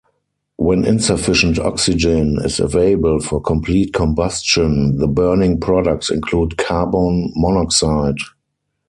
[0.57, 8.15] When insufficient oxygen is available for complete combustion, the burning products include carbon monoxide.